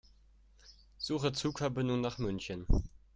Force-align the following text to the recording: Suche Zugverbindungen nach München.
Suche 0.97 1.31
Zugverbindungen 1.31 2.01
nach 2.01 2.17
München. 2.17 2.65